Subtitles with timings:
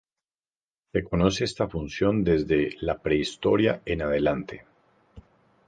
[0.93, 4.65] Se conoce esta función desde la prehistoria en adelante.